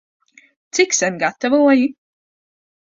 [0.73, 1.87] Cik sen gatavoji?